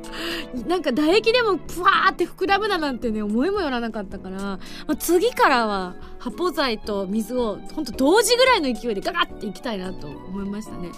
[0.68, 10.90] なんか唾液でもプワーって膨らむだなんてね、思いもよらなかったから、まあ、次からは発泡剤と水をほんと同時ぐらいの勢いでガガッていきたいなと思いましたね。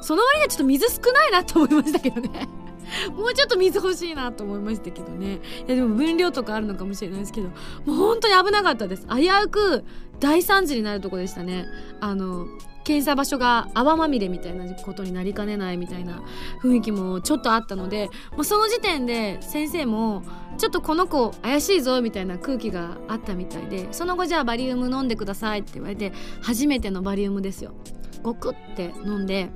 [0.00, 2.48] その割にはちょっと水少ないなと思いましたけどね。
[3.14, 5.40] もうちょっと水欲しいなと思いましたけどね。
[5.66, 7.54] いやでも分量とかあるのかもしれないですけど、も
[7.88, 9.06] う本当に危なかったです。
[9.06, 9.84] 危うく
[10.18, 11.66] 大惨事になるとこでしたね。
[12.00, 12.46] あの、
[12.84, 16.22] 検査場所が泡まみれみたいなことになりかねないみたいな
[16.62, 20.22] 雰囲気もちょっとあったのでもうその時点で先生も
[20.58, 26.12] ちょっとこの子怪しいぞみたいな空気があったみたいでその後じゃあバリウム飲んでくださいって言われて
[26.42, 27.74] 初めてのバリウムですよ。
[28.22, 29.50] ごくって飲んで。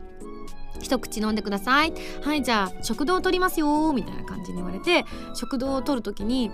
[0.80, 1.94] 一口飲んでください。
[2.22, 6.50] はいじゃあ食道を取りますよみたいな感じに言われて食道を取る時に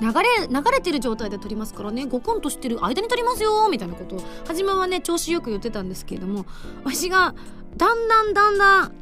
[0.00, 2.06] 流れ流れてる状態で撮りますからね。
[2.06, 6.46] ゴコンとしてる間に撮りますよみたいなことを初めはね調子よく言ってたんですけれども
[6.84, 7.34] 私が
[7.76, 8.92] だんだんだんだん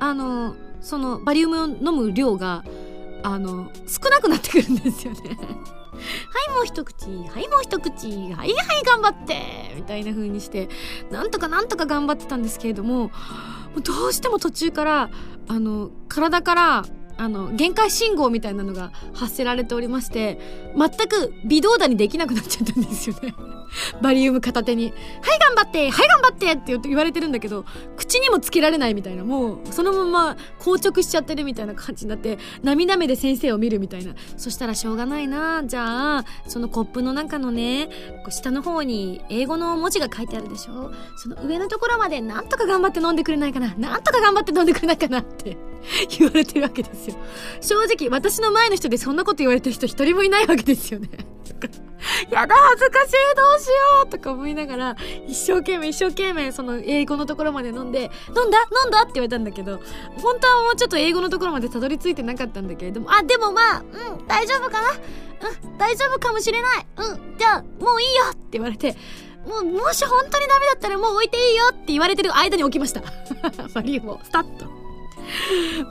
[0.00, 2.64] あのそのバリウムを飲む量が
[3.22, 5.20] あの少なくなってくるんですよね。
[5.90, 10.68] はいもう一口はいもう一口はいはい頑張ってみたいな風にして
[11.10, 13.10] なんとかなんとか頑張ってたんですけれども
[13.82, 15.10] どうしても途中から
[15.48, 16.84] あの体から
[17.20, 20.40] あの、限界信号みたいなのが発せられておりまして、
[20.74, 23.34] 全く微動だにできなくなっちゃったんですよね。
[24.00, 24.84] バリウム片手に。
[24.84, 24.92] はい
[25.38, 27.66] 頑張ってはい頑張ってって言われてるんだけど、
[27.98, 34.14] 口にもつけられないみたいな、もうそのまま硬直しちゃってるみたいな感じになって、涙目で先生を見るみたいな。
[34.38, 37.90] そしたらしょうがないなじゃあ、そのコップの中のね、
[38.30, 45.56] 下の方に英語の文字が書いてあるでしょその上のところまでなんとか頑張って飲んでくれないかななんとか頑張って飲んでくれないかなって
[46.18, 47.16] 言われてるわけですよ。
[47.60, 51.08] 正直私の前の人でそんなこと言われてる人一人もいないわけですよね
[52.30, 53.72] やだ恥ずかしいどうしよ
[54.04, 58.58] うとか思いながら一生懸命一生懸命その英語のところまで飲んで飲んだ？
[58.84, 59.80] 飲んだって言われたんだけど
[60.16, 64.90] 本当はもうちょっと英語のところまでたどり着いてなかったんだけれどもあでもまあうん大丈夫かな？
[64.92, 66.86] うん大丈夫かもしれない？
[66.96, 68.96] うんじゃあもういいよって言われて
[69.46, 73.00] もう、もし本当にダメだったらもう置いていいよって言われてる間に置きました。
[73.74, 74.79] バリウムを、スタッと。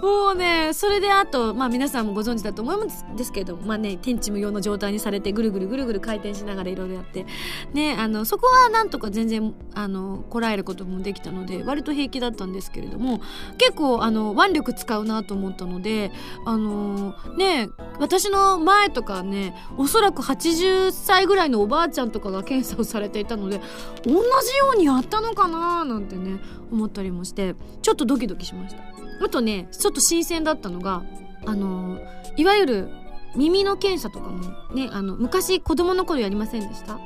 [0.01, 7.25] もうね、それであと、まあ皆さんもご存知だと思うんですけど、まあね、天地無用の状態にされて、ぐるぐるぐるぐる回転しながらいろいろやって、
[7.73, 13.21] ね、あの、そこはなんとか全然、あの、こらえることもできたので、割と平気だったんですけれども、
[13.57, 16.11] 結構、あの、腕力使うなと思ったので、
[16.45, 23.59] あの、ね、私の前とかね、おそらく80歳ぐらいのおばあちゃんとかが検査をされていたので、
[24.05, 24.17] 同じ
[24.57, 26.39] ようにやったのかななんてね、
[26.71, 29.08] 思ったりもして、ちょっとドキドキしました。
[29.21, 31.03] あとねちょっと新鮮だったのが
[31.45, 31.99] あの
[32.35, 32.89] いわゆる
[33.35, 34.39] 耳の検査とかも
[34.73, 36.99] ねあの昔子供の頃やりませんでした？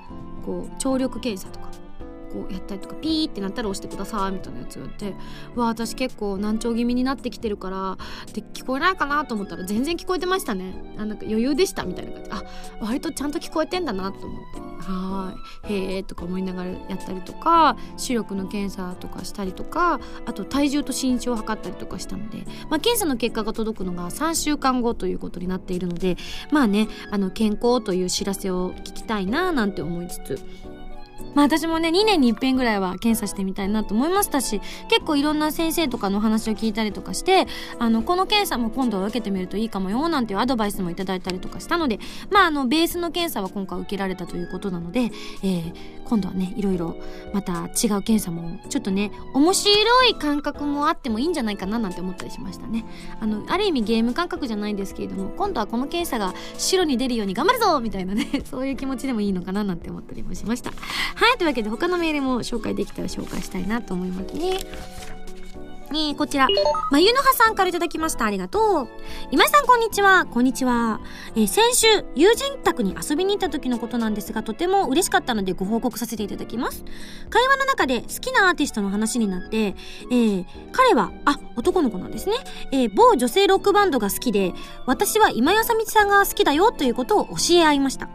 [0.45, 1.71] こう聴力検査とか。
[2.33, 5.13] こうやったりとかピーってなったら押してくださいみたいなやつがあって
[5.55, 7.97] わ私結構難聴気味になってきてるから
[8.33, 10.73] で聞こえないかなと思ったら全然聞こえてましたね。
[10.97, 12.31] あなんか余裕でしたみたいな感じ。
[12.31, 12.43] あ
[12.81, 14.61] 割とちゃんと聞こえてんだなと思って。
[14.83, 15.33] は
[15.67, 15.73] い。
[15.73, 26.17] へえとか思いながらやったりとか視力の検査とかしたりとかあと体重と身長を測ったりとかしたので、まあ、検査の結果が届くのが3週間後ということになっているので
[26.51, 30.39] まあねあの健康という知らせを聞きたいななんて思いつつ
[31.35, 37.47] まあ私もね2年に一遍ぐらいは検査してみたいなと思いましたし結構いろんな先生とかのお話を聞いたりとかして
[37.79, 41.99] あのこの検査も今度は受けてみるといいかもよなんていうアドバイスもいただいたりとかしたので
[42.29, 45.73] まああのベースの検査は今回受けられたということなので、えー、
[46.05, 46.95] 今度はねいろいろ
[47.33, 47.67] また違う
[48.01, 52.85] 検査もちょっとね面白い感覚もあってもいいんじゃないかななんて思ったりしましたね。
[53.19, 60.71] あのある意味ゲーム感覚じゃないんですけれども今度はこの検査が白に出るように頑張るぞみたいなね そういう気持ちでもいいのかななんて思ったりもしました。
[61.15, 64.59] はいというわけで他のメールも紹介できたら紹介したいなと思いますね
[65.95, 66.47] えこちら、
[66.91, 68.25] まゆのはさんからいただきました。
[68.25, 68.87] ありがとう。
[69.31, 70.25] 今井さん、こんにちは。
[70.25, 70.99] こんにちは。
[71.35, 76.83] えー、先週、友人宅に遊びに行った時のことなんですが、とても嬉しかったのでご報告させていただきます。
[77.29, 82.37] 会話の中で好きなアーティストの話になって、えー、彼は、あ、男の子なんですね。
[82.71, 84.53] えー、某女性ロックバンドが好きで、
[84.87, 88.09] 私は今井あさみさんが好きだよということを教え合いました。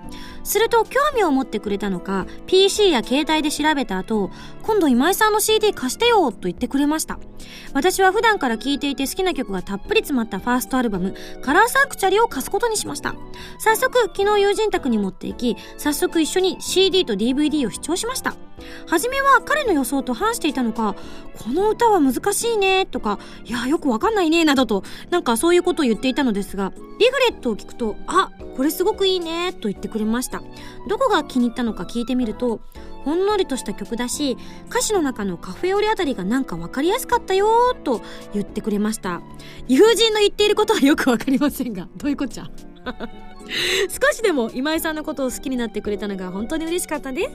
[0.48, 4.30] すると興味を持ってくれたのか PC や携帯で調べた後
[4.62, 7.18] 今度今井さんの CD 貸してよと言ってくれました。
[7.72, 13.14] 私は普段から聴いていて好きな曲がたっぷり詰まったファーストアルバムカラーサークチャリを貸すことにしました。
[13.58, 18.36] 早速昨日友人宅に持って行き早速一緒に CD と DVD を視聴しました。
[18.86, 20.96] 初めは彼の予想と反していたのか
[21.38, 30.37] この歌は難しいねとかいやよくわかんないねなどとなんかそういうことを言っていたのですがリグレットを聞くとあこれすごくいいねと言ってくれました。
[30.88, 32.60] どこが気に入ったのか聞いてみると
[33.04, 34.36] ほんのりとした曲だし
[34.68, 38.02] 歌詞の中のカフェオレあたりがなんか分かりやすかったよと
[38.34, 39.22] 言ってくれました。
[39.66, 42.50] 友人の言っていることはよく分かりませんがどういうこっちゃ？
[43.88, 47.30] 少しでも今井さんのことを好きになってくれたのが本当に嬉しかったです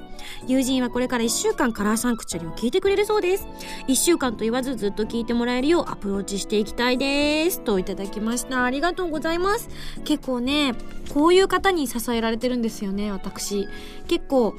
[0.47, 3.47] 友人はこれから1週間カラーサンクチュアリを聞いてくれるそうです。
[3.87, 7.61] 1週間と言わずずっと聞いてもらえるようアプローチしていきたいです。
[7.61, 8.63] といただきました。
[8.63, 9.69] ありがとうございます。
[10.03, 10.73] 結構ね
[11.13, 13.67] こういう方に支えられてるんですよね私。
[14.07, 14.55] 結構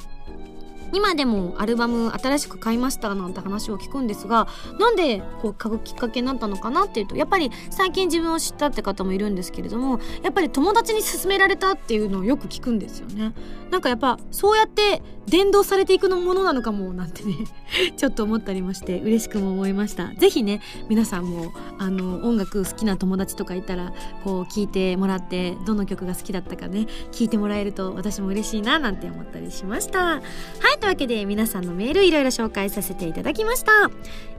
[0.94, 4.46] 今でもアルバム新しく買いましたなんて話を聞くんですが
[4.78, 13.34] なんでこう買うきっかけになったのかなっていうとやっぱり最近自分を知ったって方もいるんですけれどもやっぱり友達に勧められたっていうのをよく聞くんですよね。
[13.70, 17.34] なんかやっぱそうやって伝導されていくのものなのかもなんてね
[17.96, 20.12] ちょっと思ったりまして嬉しくも思いました。
[20.18, 29.98] 是非ね皆さんもあの音楽好きな友達とかいたらこう聞いてもらってどの曲が好きだったかね聞いてもらえると私も嬉しいななんて思ったりしました。
[30.04, 33.90] はいというわけで皆さんのメールいろいろ紹介させていただきました。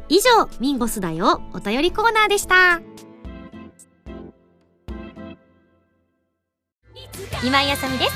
[0.09, 2.81] 以上ミンゴスだよお便りコーナーでした。
[7.43, 8.13] 今井あさみです。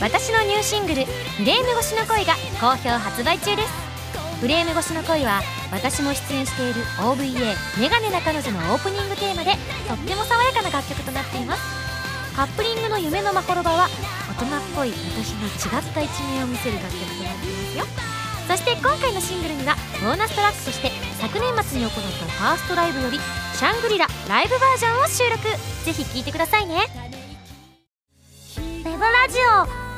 [0.00, 1.04] 私のニューシングル
[1.38, 3.68] 「フレーム越しの恋」が好評発売中です。
[4.40, 9.52] フレーム越しの恋は私も出演している OVA「メガネな彼女」のオープニングテーマで
[9.86, 11.62] とっても爽やかな楽曲となっています。
[12.34, 13.88] カップリングの夢のまほろばは
[14.28, 17.19] 大人っぽい私の違った一面を見せる楽曲。
[17.80, 17.86] よ。
[18.46, 20.90] そして今回のシングルにはボーナストラックとして
[21.20, 23.20] 昨年末に行ったファーストライブより
[23.54, 25.42] 「シャングリラライブバージョン」を収録。
[25.84, 26.86] ぜひ聴いてくださいね。
[28.58, 29.38] ウェブラジ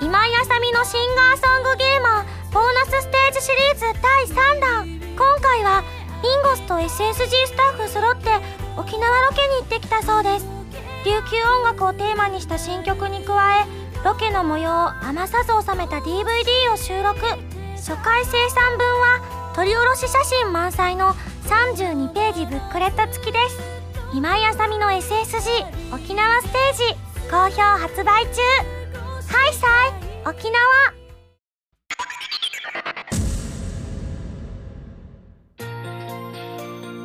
[0.01, 5.01] オ今井あさみのシンガーソングゲーマーボーナスステージシリーズ第3弾。
[5.17, 5.83] 今回は
[6.23, 8.31] ミンゴスと SSG スタッフ揃って
[8.77, 10.47] 沖縄ロケに行ってきたそうです。
[11.05, 13.67] 琉球音楽をテーマにした新曲に加え
[14.05, 17.21] ロケの模様を余さず収めた DVD を収録。
[17.83, 21.15] 初回生産分は撮り下ろし写真満載の
[21.49, 23.59] 32ページブックレット付きです。
[24.15, 28.41] 今井あさみの SSG 沖縄ステージ好評発売中。
[29.27, 30.63] ハイサイ沖縄。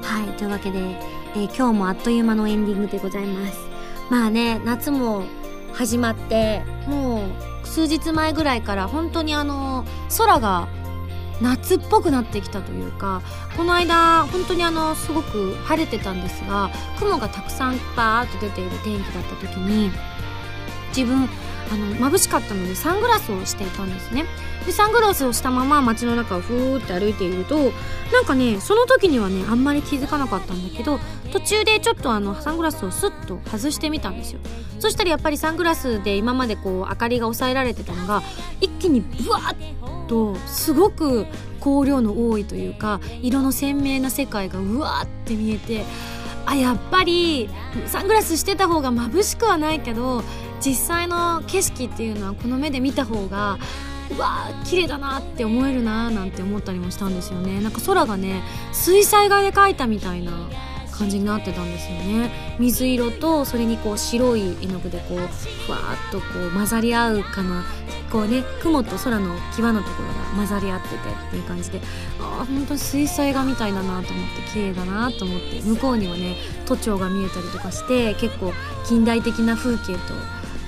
[0.04, 3.58] はいというわけで、えー、今日もあっという間のエンディングでございます。
[4.12, 5.24] まあね夏も
[5.78, 7.28] 始まっても
[7.64, 9.86] う数日前ぐらいから本当にあの
[10.18, 10.68] 空が
[11.40, 13.22] 夏っぽくなってきたというか
[13.56, 19.92] この間本当にあのすごく晴れてたんですが雲がたくさんバーッと出ている天気だった時に
[20.90, 21.30] 自分
[21.70, 24.26] あの眩しかったのでサングラスをしていたんですね。
[24.66, 27.58] でサングラスをしたまま街の中をふーって歩いていると
[28.12, 31.00] なんかねその時にはねあんまり気づかなかったんだけど
[31.32, 34.40] 途中でちょっとあのサングラスをスッと外してみたんですよ。
[34.80, 38.22] そしたらやっぱりサングラスで今までこう明かりが抑えられてたのが
[38.62, 41.26] 一気にブワッとすごく
[41.60, 45.84] 光量の多いというか色の鮮明な世界がうわーって見えて
[46.46, 47.50] あやっぱり
[47.88, 50.24] サングラスしてた方が眩しくはないけど
[50.64, 53.58] 実際の景色っていうのはこの目で見た方が
[54.16, 57.60] うわー綺麗だなって思えるなーなんて思ったりもしたんですよね。
[57.62, 60.32] なんか空がね水彩画で描いたみたいな
[60.98, 62.58] 感じになってたんですよね。
[62.60, 67.64] 水色とそれにこう白い絵の具でこうふわーっとこう混ざり合うかな。
[68.12, 70.98] こうね雲と空の際のところが混ざり合っててっ
[71.30, 71.82] ていう感じで
[72.22, 78.54] ああ本当に水彩画みたいだなと思って綺麗だなと思って向こうにはね都庁が見えたりとかして結構
[78.88, 80.14] 近代的な風景と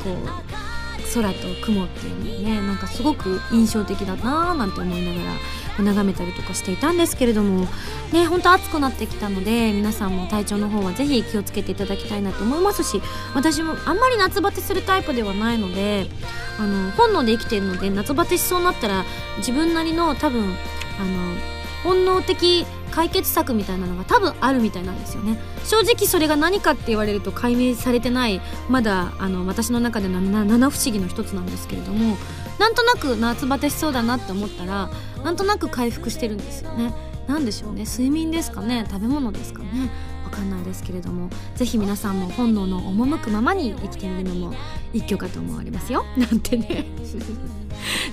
[0.04, 0.69] こう
[1.14, 5.32] 空と雲っていうのねなんかすごく印象的だなーなんて思いなが
[5.78, 7.68] ら眺めたりとかしていたんですけれども
[8.12, 13.02] ねほんと暑くなってきたので皆さんも体調の方はぜひ気をつけていただきたいなと思いますし
[13.34, 16.08] 私もあんまり夏バテするタイプではないので
[16.60, 19.06] あの本能で生きてるので夏バテしそうになったら
[19.38, 21.36] 自分なりの多分あの
[21.84, 25.40] 本能的解決策みたいなのが多分あるみたいなんですよね。
[25.66, 32.18] 正直それが何かって言われると解明されてないまだあの私の中での七不思議の一つなんですけれども
[32.58, 34.90] なんとなく夏バテしそうだなって思ったら
[35.24, 36.94] なんとなく回復してるんですよね。
[37.28, 37.84] 何でしょうね。
[37.84, 38.86] 睡眠ですかね。
[38.90, 39.92] 食べ物ですかね。
[40.26, 44.54] わかんないですけれどもぜひ皆さんも本能の赴くままに生きてみるのも
[44.94, 46.06] 一挙かと思われますよ。
[46.18, 46.86] なんてね。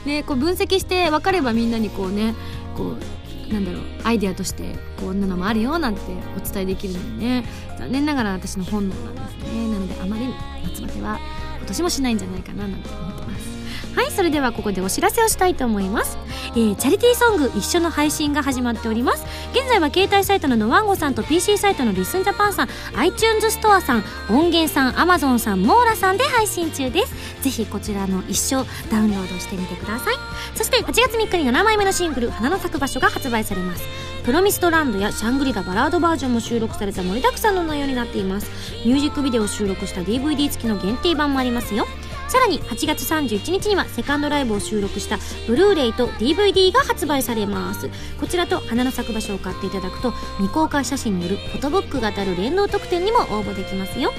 [0.05, 2.35] ねこう分析して分かればみんなにこうね
[2.77, 6.01] こうなんだろうアイデアとしてこんなのもあるよなんて
[6.37, 7.45] お伝えできるのにね。
[7.79, 9.69] 残念ながら私の本能なんですね。
[9.69, 10.29] なのであまり
[10.65, 11.19] 夏バテは
[11.59, 13.56] 今年もしないんじゃないかななんて思ってます。
[13.97, 16.19] はいそれではここでお知らせをしたいと思います、
[16.51, 19.25] えー、チャリティーソング一緒の配信が始まっております。
[19.53, 27.43] 現在は携帯サイトのノワンゴさんと PC サイトのリスンジャパンさん iTunes ストアさん音源さん Amazon さんモーラさんで配信中です。
[27.43, 30.15] ぜひこちらの一緒ダウンロードしてみてください。
[30.55, 33.83] そして8月3日に7枚目のシングル「花の咲く場所」が発売されます。
[34.25, 38.51] プロミストランドやシャングリラバラードバージョンも収録された盛りだくさんの内容になっています。
[38.85, 41.87] ミュージックビデオを収録した DVD 付きの限定版もありますよ。
[42.29, 47.89] さらに8月31日にはセカンドライブを収録したブルーレイと DVD が発売されます。
[48.21, 54.13] こちらと花の咲く場所を買っていただくと未公開写真によるフォトブックが当たる連動特典にも応募できますよ。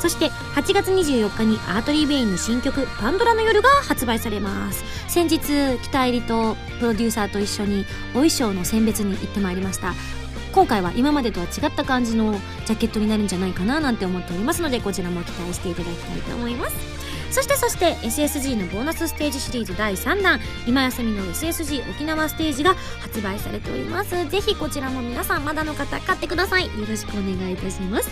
[0.00, 4.84] そして8月24日にアートリー・ベインの新曲「パンドラの夜」が発売されます。
[5.08, 5.38] 先日
[5.82, 9.94] 北入りとプロデューサーと一緒にお衣装の選別に行ってまいりました。
[10.52, 17.03] 今回は今までとは違った感じのジャケットになるんじゃないかななんて思っておりますのでこちらも期待していただきたいと思います。
[17.34, 24.10] そしてそして SSG のボーナスステージシリーズ第3弾今休みの SSG 沖縄ステージが発売されております。
[24.28, 26.66] ぜひこちらも皆さんまだの方買ってください。
[26.66, 28.08] よろしくお願いいたします。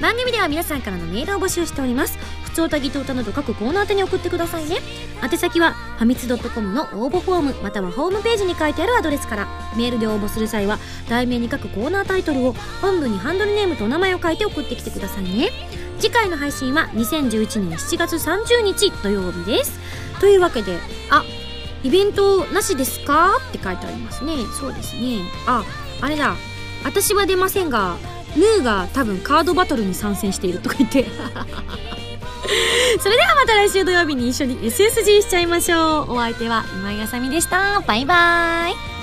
[0.00, 2.16] 番組では皆さんからのメールを募集しております。
[2.44, 4.76] 普通歌ギト歌など各コーナー宛てに送ってくださいね。
[5.20, 9.48] 宛先はファミツドットコムの応募フォームまたはホームページに書いてあるアドレスから。
[9.76, 10.78] メールで応募する際は
[11.08, 15.50] 題名に書くコーナータイトルを本文にハンドルネームとお名前を書いて送ってきてくださいね。
[16.04, 19.80] 次回の配信は2011年7月30日土曜日です。
[20.20, 20.78] というわけで
[21.08, 21.24] あ
[21.82, 24.34] イベントなしですかって書いてありますね。
[24.60, 25.20] そうですね。
[25.46, 25.64] あ
[26.02, 26.36] あれだ。
[26.84, 27.96] 私は出ませんが
[28.36, 31.06] ヌーが多分カードバトルに参戦しているとか言って。
[33.00, 36.12] それではまた来週土曜日に一緒に SSG しちゃいましょう。
[36.12, 37.80] お相手は今井あさみでした。
[37.80, 38.93] バイバーイ。